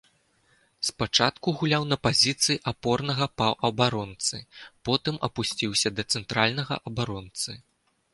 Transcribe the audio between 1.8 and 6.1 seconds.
на пазіцыі апорнага паўабаронцы, потым апусціўся да